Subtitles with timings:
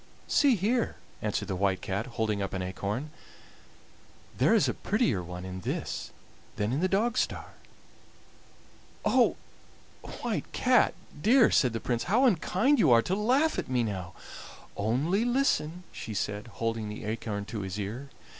[0.27, 3.11] "See here," answered the White Cat, holding up an acorn;
[4.35, 6.09] "there is a prettier one in this
[6.55, 7.53] than in the Dogstar!"
[9.05, 9.35] "Oh!
[10.23, 14.13] White Cat dear," said the Prince, "how unkind you are to laugh at me now!"
[14.75, 18.09] "Only listen," she said, holding the acorn to his ear.